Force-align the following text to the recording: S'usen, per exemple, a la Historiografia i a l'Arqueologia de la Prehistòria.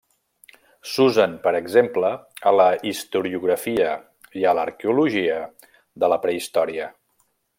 S'usen, 0.91 1.35
per 1.43 1.51
exemple, 1.59 2.09
a 2.51 2.53
la 2.55 2.65
Historiografia 2.91 3.91
i 4.43 4.49
a 4.53 4.55
l'Arqueologia 4.61 5.39
de 6.05 6.11
la 6.15 6.21
Prehistòria. 6.27 6.89